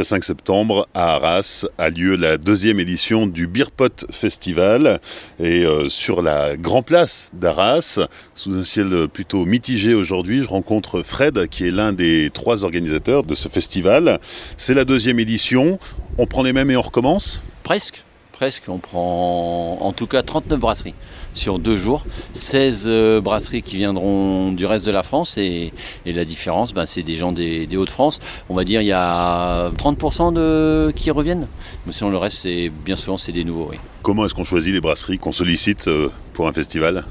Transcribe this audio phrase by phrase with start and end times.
[0.00, 4.98] et 5 septembre à Arras a lieu la deuxième édition du Beerpot Festival.
[5.38, 7.98] Et euh, sur la Grand Place d'Arras,
[8.34, 13.24] sous un ciel plutôt mitigé aujourd'hui, je rencontre Fred qui est l'un des trois organisateurs
[13.24, 14.20] de ce festival.
[14.56, 15.78] C'est la deuxième édition.
[16.16, 17.42] On prend les mêmes et on recommence?
[17.62, 18.04] Presque
[18.40, 18.70] presque.
[18.70, 20.94] On prend en tout cas 39 brasseries
[21.34, 22.06] sur deux jours.
[22.32, 25.74] 16 euh, brasseries qui viendront du reste de la France et,
[26.06, 28.18] la différence, ben, c'est des gens des, Hauts-de-France.
[28.48, 31.48] On va dire il y a 30% de, qui reviennent.
[31.84, 33.72] Mais sinon le reste, c'est bien souvent c'est des nouveaux.
[34.00, 37.04] Comment est-ce qu'on choisit les brasseries qu'on sollicite euh, pour un festival?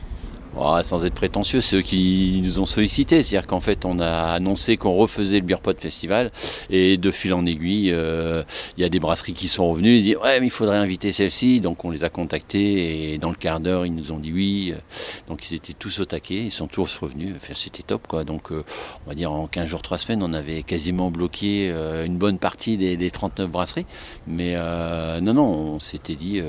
[0.83, 3.23] Sans être prétentieux, c'est eux qui nous ont sollicité.
[3.23, 6.31] C'est-à-dire qu'en fait, on a annoncé qu'on refaisait le Beer Pot Festival
[6.69, 8.43] et de fil en aiguille, euh,
[8.77, 11.11] il y a des brasseries qui sont revenues et disent Ouais, mais il faudrait inviter
[11.11, 11.59] celle-ci.
[11.61, 14.73] Donc on les a contactés et dans le quart d'heure, ils nous ont dit oui.
[15.27, 17.35] Donc ils étaient tous au taquet, ils sont tous revenus.
[17.53, 18.23] C'était top quoi.
[18.23, 18.63] Donc euh,
[19.05, 22.37] on va dire en 15 jours, 3 semaines, on avait quasiment bloqué euh, une bonne
[22.37, 23.85] partie des, 39 brasseries.
[24.27, 24.55] Mais
[25.21, 26.41] non, non, on s'était dit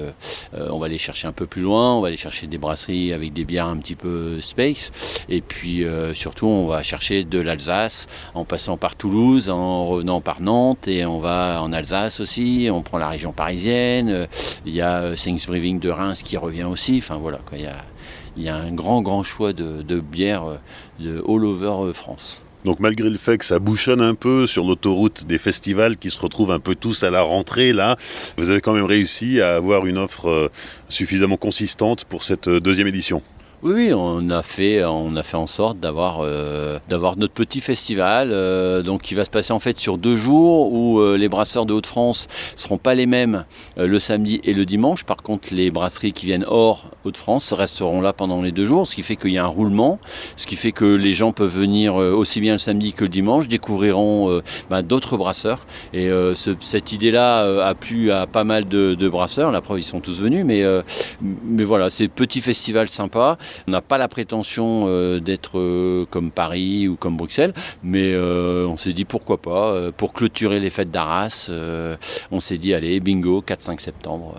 [0.53, 3.33] on va aller chercher un peu plus loin, on va aller chercher des brasseries avec
[3.33, 4.00] des bières un petit peu
[4.41, 4.91] space.
[5.29, 10.21] Et puis euh, surtout, on va chercher de l'Alsace en passant par Toulouse, en revenant
[10.21, 12.69] par Nantes et on va en Alsace aussi.
[12.73, 14.27] On prend la région parisienne.
[14.67, 15.15] Il y a
[15.47, 16.99] Brewing de Reims qui revient aussi.
[16.99, 17.59] Enfin voilà, quoi.
[17.59, 20.57] Il, y a, un grand, grand choix de, bières euh,
[20.99, 22.45] de all over euh, France.
[22.65, 26.19] Donc malgré le fait que ça bouchonne un peu sur l'autoroute des festivals qui se
[26.19, 27.97] retrouvent un peu tous à la rentrée là,
[28.37, 30.51] vous avez quand même réussi à avoir une offre
[30.91, 33.23] suffisamment consistante pour cette deuxième édition.
[33.63, 38.31] Oui, on a fait, on a fait en sorte d'avoir, euh, d'avoir notre petit festival,
[38.33, 41.67] euh, donc qui va se passer en fait sur deux jours où euh, les brasseurs
[41.67, 43.45] de Hauts-de-France seront pas les mêmes
[43.77, 45.05] le samedi et le dimanche.
[45.05, 48.95] Par contre, les brasseries qui viennent hors Hauts-de-France resteront là pendant les deux jours, ce
[48.95, 49.99] qui fait qu'il y a un roulement,
[50.37, 53.47] ce qui fait que les gens peuvent venir aussi bien le samedi que le dimanche,
[53.47, 54.41] découvriront
[54.71, 55.67] bah, d'autres brasseurs.
[55.93, 56.11] Et
[56.61, 59.51] cette idée-là a plu à pas mal de, de, brasseurs.
[59.51, 60.63] La preuve, ils sont tous venus, mais,
[61.21, 63.39] mais voilà, c'est petit festival sympa.
[63.67, 67.53] On n'a pas la prétention euh, d'être euh, comme Paris ou comme Bruxelles,
[67.83, 71.51] mais euh, on s'est dit pourquoi pas, pour clôturer les fêtes d'Arras,
[72.31, 74.37] on s'est dit allez, bingo, 4-5 septembre.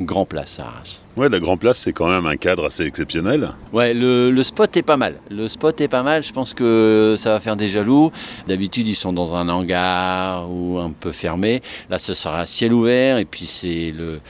[0.00, 1.02] Grand Place à Arras.
[1.16, 3.50] Ouais, la Grand Place, c'est quand même un cadre assez exceptionnel.
[3.72, 5.16] Ouais, le, spot est pas mal.
[5.30, 6.22] Le spot est pas mal.
[6.22, 8.10] Je pense que ça va faire des jaloux.
[8.46, 11.60] D'habitude, ils sont dans un hangar ou un peu fermé.
[11.90, 13.18] Là, ce sera ciel ouvert.
[13.18, 14.20] Et puis, c'est le,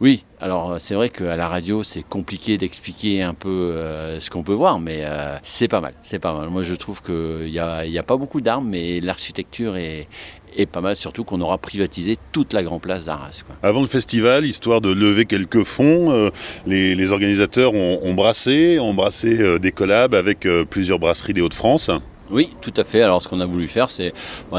[0.00, 4.42] oui, alors c'est vrai qu'à la radio c'est compliqué d'expliquer un peu euh, ce qu'on
[4.42, 6.48] peut voir, mais euh, c'est pas mal, c'est pas mal.
[6.48, 10.08] Moi je trouve qu'il n'y a, a, pas beaucoup d'armes, mais l'architecture est,
[10.72, 13.42] pas mal, surtout qu'on aura privatisé toute la grande place d'Arras.
[13.62, 16.30] Avant le festival, histoire de lever quelques fonds, euh,
[16.66, 21.90] les, organisateurs ont, ont, brassé, ont brassé des collabs avec plusieurs brasseries des Hauts-de-France.
[22.32, 23.02] Oui, tout à fait.
[23.02, 24.12] Alors ce qu'on a voulu faire, c'est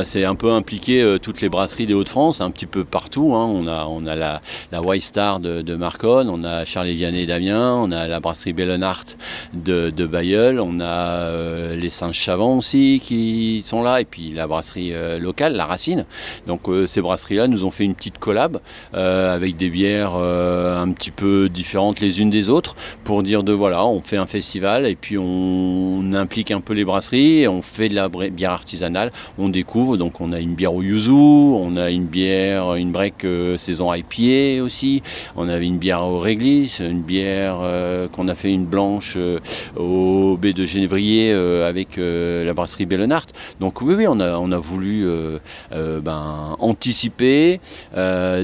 [0.03, 3.33] c'est un peu impliquer euh, toutes les brasseries des Hauts-de-France, un petit peu partout.
[3.33, 3.45] Hein.
[3.45, 4.41] On a on a la,
[4.73, 9.05] la White Star de, Marconne, on a Charles Vianney d'Amiens, on a la brasserie Bellonart
[9.53, 14.47] de, de Bayeul, on a euh, les Saint-Chavant aussi qui sont là, et puis la
[14.47, 16.05] brasserie euh, locale, la Racine.
[16.47, 18.59] Donc ces brasseries-là nous ont fait une petite collab
[18.93, 23.85] avec des bières un petit peu différentes les unes des autres pour dire de voilà,
[23.85, 27.47] on fait un festival et puis on, implique un peu les brasseries.
[27.61, 29.95] On fait de la bière artisanale, on découvre.
[29.95, 33.93] Donc on a une bière au yuzu, on a une bière, une break euh, saison
[33.93, 35.03] IPA aussi,
[35.35, 39.39] on avait une bière au réglisse, une bière euh, qu'on a fait une blanche euh,
[39.75, 43.27] au baie de Génévrier avec la brasserie Bellonart.
[43.59, 45.05] Donc oui, oui, on a, voulu
[45.71, 47.59] ben, anticiper,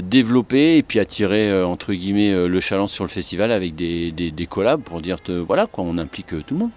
[0.02, 4.82] développer et puis attirer entre guillemets le chaland sur le festival avec des, des collabs
[4.82, 6.70] pour dire voilà quoi, on implique tout le monde.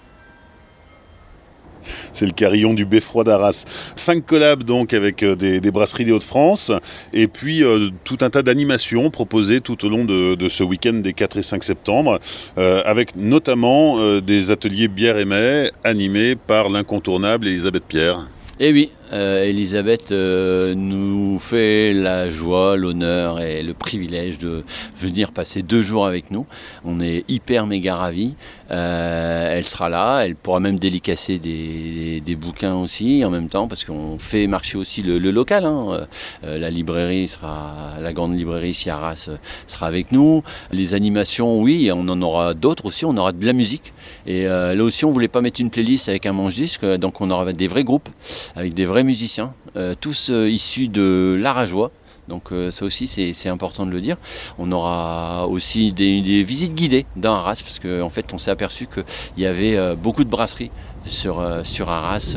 [2.13, 3.65] C'est le carillon du beffroi d'Arras.
[3.95, 6.71] Cinq collabs donc avec euh, des, brasseries des Hauts-de-France
[7.13, 11.13] et puis euh, tout un tas d'animations proposées tout au long de, ce week-end des
[11.13, 12.19] 4 et 5 septembre
[12.57, 18.29] euh, avec notamment des ateliers bière et mets animés par l'incontournable Elisabeth Pierre.
[18.59, 24.63] Eh oui, euh, Elisabeth euh, nous fait la joie, l'honneur et le privilège de
[24.95, 26.45] venir passer deux jours avec nous.
[26.85, 28.35] On est hyper méga ravis.
[28.71, 33.83] Euh, elle sera là, elle pourra même délicacer des, bouquins aussi en même temps parce
[33.83, 35.65] qu'on fait marcher aussi le, local.
[35.65, 36.07] Hein.
[36.43, 39.29] la librairie sera, la grande librairie Ciaras
[39.67, 40.41] sera avec nous.
[40.71, 43.03] Les animations, oui, on en aura d'autres aussi.
[43.03, 43.93] On aura de la musique
[44.25, 47.29] et là aussi on voulait pas mettre une playlist avec un manche disque, donc on
[47.29, 48.09] aura des vrais groupes
[48.55, 51.91] avec des vrais musiciens, euh, tous euh, issus de l'Arajois.
[52.27, 54.17] Donc euh, ça aussi c'est important de le dire.
[54.57, 58.87] On aura aussi des, visites guidées dans Arras parce qu'en en fait on s'est aperçu
[58.87, 59.03] qu'il
[59.37, 60.71] y avait beaucoup de brasseries
[61.05, 62.35] sur, sur Arras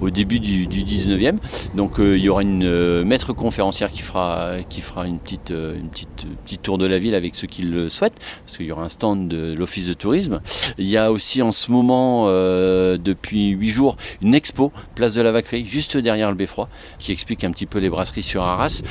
[0.00, 1.36] au début du, 19e.
[1.74, 6.62] Donc il y aura une maître conférencière qui fera, qui fera une, petite, une petite,
[6.62, 9.28] tour de la ville avec ceux qui le souhaitent, parce qu'il y aura un stand
[9.28, 10.40] de l'Office de tourisme.
[10.78, 15.32] Il y a aussi en ce moment, depuis huit jours, une expo, place de la
[15.32, 16.68] Vacquerie, juste derrière le Beffroi,
[16.98, 18.82] qui explique un petit peu les brasseries sur Arras,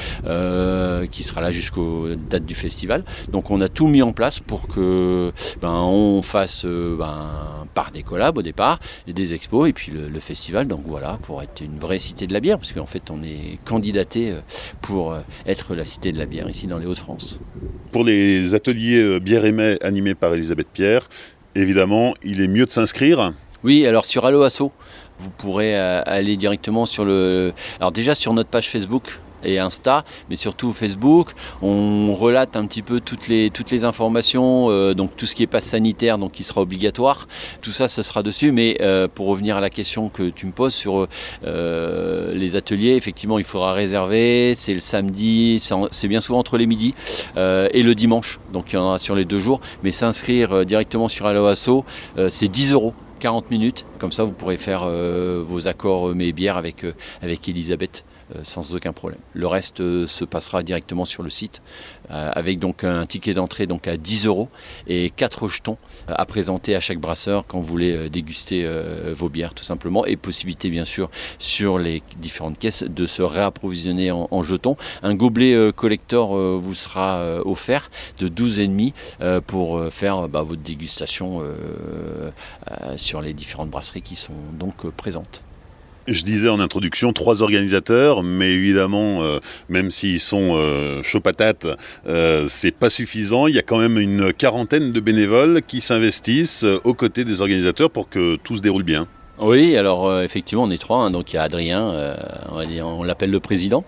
[1.12, 3.04] qui sera là jusqu'aux dates du festival.
[3.32, 7.92] Donc on a tout mis en place pour que ben, on fasse euh, ben, par
[7.92, 10.68] des collabs au départ, et des expos et puis le, festival.
[10.68, 13.58] Donc voilà, pour être une vraie cité de la bière, parce qu'en fait on est
[13.66, 14.42] candidaté euh,
[14.82, 17.40] pour euh, être la cité de la bière ici dans les Hauts-de-France.
[17.92, 21.08] Pour les ateliers bière et mets animés par Elisabeth Pierre,
[21.56, 23.34] évidemment, il est mieux de s'inscrire.
[23.64, 24.72] Oui, alors sur Allo Asso,
[25.20, 27.54] vous pourrez aller directement sur le.
[27.80, 31.32] Alors déjà sur notre page Facebook, et Insta, mais surtout Facebook.
[31.62, 35.44] On relate un petit peu toutes les, toutes les informations, euh, donc tout ce qui
[35.44, 37.28] est passe sanitaire, donc qui sera obligatoire.
[37.62, 38.52] Tout ça, ce sera dessus.
[38.52, 41.08] Mais euh, pour revenir à la question que tu me poses sur
[41.46, 44.54] euh, les ateliers, effectivement, il faudra réserver.
[44.56, 45.60] C'est le samedi,
[45.92, 46.94] c'est bien souvent entre les midis
[47.36, 48.40] et le dimanche.
[48.54, 49.62] Donc il y en aura sur les deux jours.
[49.84, 51.86] Mais s'inscrire directement sur Aloasso,
[52.30, 52.94] c'est 10 euros.
[53.20, 56.86] 40 minutes, comme ça vous pourrez faire vos accords mes bières avec,
[57.22, 58.06] avec Elisabeth.
[58.36, 59.20] Euh, sans aucun problème.
[59.34, 61.64] Le reste euh, se passera directement sur le site
[62.12, 64.50] euh, avec donc un ticket d'entrée donc à 10 euros
[64.88, 65.78] et 4 jetons
[66.08, 68.68] à présenter à chaque brasseur quand vous voulez déguster
[69.14, 74.12] vos bières tout simplement et possibilité bien sûr sur les différentes caisses de se réapprovisionner
[74.12, 74.76] en, jetons.
[75.04, 81.44] Un gobelet collector vous sera offert de 12,5 pour faire bah, votre dégustation
[82.98, 85.44] sur les différentes brasseries qui sont donc présentes.
[86.12, 89.40] Je disais en introduction trois organisateurs, mais évidemment, euh,
[89.70, 91.68] même s'ils sont euh, chaud patates,
[92.08, 93.46] euh, c'est pas suffisant.
[93.46, 97.92] Il y a quand même une quarantaine de bénévoles qui s'investissent aux côtés des organisateurs
[97.92, 99.08] pour que tout se déroule bien.
[99.38, 100.98] Oui, alors effectivement, on est trois.
[100.98, 101.12] Hein.
[101.12, 101.94] donc il y a Adrien,
[102.52, 103.86] on, on l'appelle le président,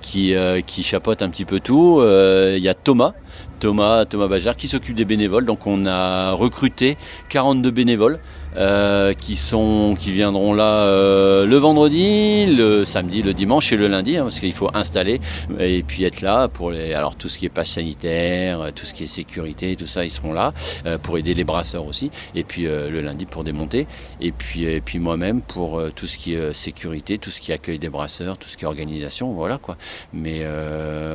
[0.00, 0.34] qui,
[0.66, 2.00] qui chapeaute un petit peu tout.
[2.00, 3.12] il y a Thomas,
[3.58, 5.44] Thomas, Thomas Bajard, qui s'occupe des bénévoles.
[5.44, 6.96] Donc on a recruté
[7.28, 8.20] 42 bénévoles.
[8.56, 13.88] Euh, qui, sont, qui viendront là euh, le vendredi, le samedi, le dimanche et le
[13.88, 15.22] lundi, hein, parce qu'il faut installer
[15.58, 19.04] et puis être là pour alors tout ce qui est passe sanitaire, tout ce qui
[19.04, 20.52] est sécurité, tout ça, ils seront là
[20.84, 23.86] euh, pour aider les brasseurs aussi, et puis le lundi pour démonter,
[24.20, 27.78] et puis, et puis moi-même pour tout ce qui est sécurité, tout ce qui accueille
[27.78, 29.78] des brasseurs, tout ce qui est organisation, voilà quoi.
[30.12, 30.42] Mais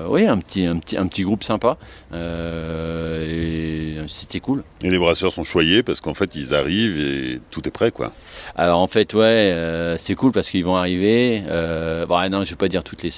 [0.07, 1.77] oui, un petit, un petit, un petit groupe sympa,
[4.07, 4.63] c'était cool.
[4.81, 8.13] Et les brasseurs sont choyés parce qu'en fait ils arrivent et tout est prêt, quoi.
[8.55, 11.43] Alors en fait, ouais, euh, c'est cool parce qu'ils vont arriver.
[11.47, 13.11] Euh, bon, non, je vais pas dire toutes les.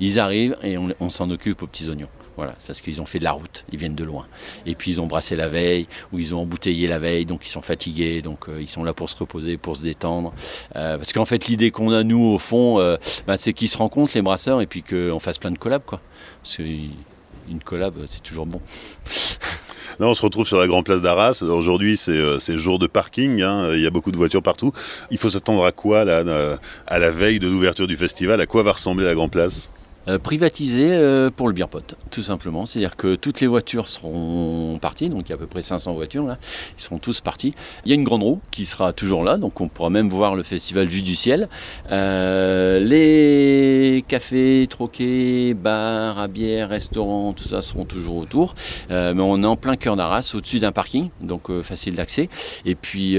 [0.00, 2.08] ils arrivent et on, s'en occupe aux petits oignons.
[2.36, 4.26] Voilà, parce qu'ils ont fait de la route, ils viennent de loin.
[4.66, 7.50] Et puis ils ont brassé la veille, ou ils ont embouteillé la veille, donc ils
[7.50, 10.34] sont fatigués, donc euh, ils sont là pour se reposer, pour se détendre.
[10.72, 12.96] parce qu'en fait, l'idée qu'on a, nous, au fond,
[13.26, 16.00] bah, c'est qu'ils se rencontrent, les brasseurs, et puis qu'on fasse plein de collabs, quoi.
[16.42, 18.60] Parce qu'une collab, c'est toujours bon.
[20.00, 21.42] On se retrouve sur la grande place d'Arras.
[21.42, 23.42] Aujourd'hui, c'est euh, jour de parking.
[23.42, 23.70] Hein.
[23.72, 24.72] Il y a beaucoup de voitures partout.
[25.10, 28.40] Il faut s'attendre à quoi là, euh, à la veille de l'ouverture du festival?
[28.40, 29.70] À quoi va ressembler la grande place?
[30.06, 32.66] Euh, privatisé euh, pour le pot, tout simplement.
[32.66, 35.94] C'est-à-dire que toutes les voitures seront parties, donc il y a à peu près 500
[35.94, 36.36] voitures là,
[36.76, 37.54] ils seront tous partis.
[37.86, 40.34] Il y a une grande roue qui sera toujours là, donc on pourra même voir
[40.34, 41.48] le festival vue du ciel.
[41.90, 48.54] Euh, les cafés, troquets, bars à bière, restaurants, tout ça seront toujours autour.
[48.90, 52.28] mais on est en plein cœur d'Arras, au-dessus d'un parking, donc facile d'accès.
[52.66, 53.16] Et puis,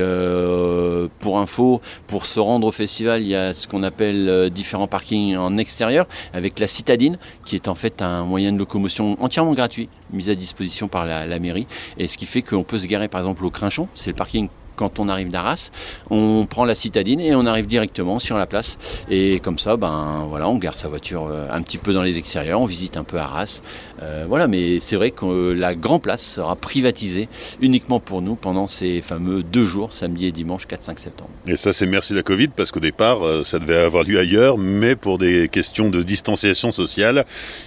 [1.19, 5.35] pour info, pour se rendre au festival, il y a ce qu'on appelle différents parkings
[5.35, 9.89] en extérieur, avec la citadine, qui est en fait un moyen de locomotion entièrement gratuit,
[10.11, 11.67] mis à disposition par la, mairie,
[11.97, 14.49] et ce qui fait qu'on peut se garer par exemple au Crinchon, c'est le parking
[14.75, 15.69] quand on arrive d'Arras,
[16.09, 18.77] on prend la citadine et on arrive directement sur la place.
[19.09, 22.17] Et comme ça, ben voilà, on garde sa voiture euh, un petit peu dans les
[22.17, 23.61] extérieurs, on visite un peu Arras.
[24.01, 27.27] Euh, voilà, mais c'est vrai que la grande place sera privatisée
[27.61, 31.29] uniquement pour nous pendant ces fameux deux jours, samedi et dimanche 4-5 septembre.
[31.47, 34.57] Et ça, c'est merci la Covid, parce qu'au départ, euh, ça devait avoir lieu ailleurs,
[34.57, 37.25] mais pour des questions de distanciation sociale,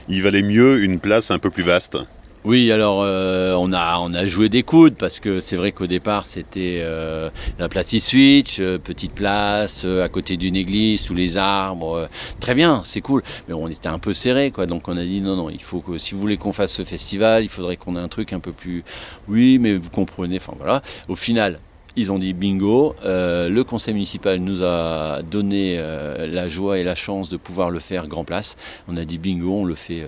[0.09, 1.99] il valait mieux une place un peu plus vaste.
[2.45, 5.89] Oui, alors euh, on, a, on a joué des coudes parce que c'est vrai qu'au
[5.89, 11.37] départ c'était euh, la place e-switch, euh, petite place à côté d'une église, sous les
[11.37, 12.09] arbres.
[12.39, 13.25] très bien, c'est cool.
[13.49, 15.81] Mais on était un peu serré quoi, donc on a dit non, non, il faut
[15.81, 18.41] que si vous voulez qu'on fasse ce festival, il faudrait qu'on ait un truc un
[18.41, 18.85] peu plus.
[19.27, 20.83] Oui, mais vous comprenez, enfin voilà.
[21.09, 21.59] Au final,
[21.97, 22.95] ils ont dit bingo.
[23.05, 28.07] le conseil municipal nous a donné la joie et la chance de pouvoir le faire
[28.07, 28.57] grand place.
[28.87, 30.07] On a dit bingo, on le fait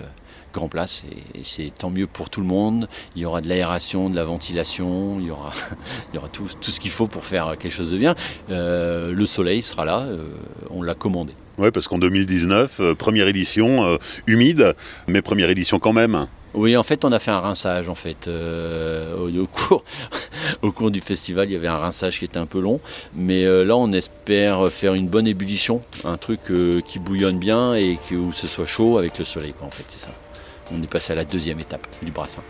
[0.53, 1.03] Grand Place
[1.35, 2.87] et, c'est tant mieux pour tout le monde.
[3.15, 5.51] Il y aura de l'aération, de la ventilation, il y aura,
[6.11, 8.15] il y aura tout, tout ce qu'il faut pour faire quelque chose de bien.
[8.49, 10.29] Euh, le soleil sera là, euh,
[10.69, 11.33] on l'a commandé.
[11.57, 14.75] Oui, parce qu'en 2019, euh, première édition humide,
[15.07, 16.27] mais première édition quand même.
[16.53, 17.89] Oui, en fait, on a fait un rinçage.
[17.89, 19.83] En fait, au, cours,
[20.61, 22.79] au cours du festival, il y avait un rinçage qui était un peu long,
[23.15, 26.41] mais là, on espère faire une bonne ébullition, un truc
[26.85, 29.53] qui bouillonne bien et que, où ce soit chaud avec le soleil.
[29.61, 30.11] en fait, c'est ça.
[30.73, 32.41] On est passé à la deuxième étape du brassin.